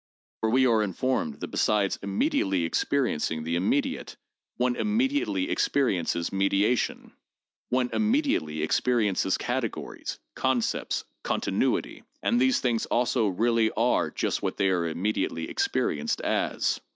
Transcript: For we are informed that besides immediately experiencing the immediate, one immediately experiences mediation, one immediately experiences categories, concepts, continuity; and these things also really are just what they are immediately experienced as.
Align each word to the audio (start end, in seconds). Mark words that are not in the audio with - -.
For 0.39 0.49
we 0.49 0.65
are 0.65 0.81
informed 0.81 1.41
that 1.41 1.47
besides 1.51 1.99
immediately 2.01 2.63
experiencing 2.63 3.43
the 3.43 3.55
immediate, 3.55 4.17
one 4.57 4.75
immediately 4.75 5.47
experiences 5.51 6.33
mediation, 6.33 7.13
one 7.69 7.91
immediately 7.93 8.63
experiences 8.63 9.37
categories, 9.37 10.17
concepts, 10.33 11.03
continuity; 11.21 12.03
and 12.23 12.41
these 12.41 12.61
things 12.61 12.87
also 12.87 13.27
really 13.27 13.69
are 13.77 14.09
just 14.09 14.41
what 14.41 14.57
they 14.57 14.69
are 14.71 14.87
immediately 14.87 15.47
experienced 15.47 16.19
as. 16.21 16.81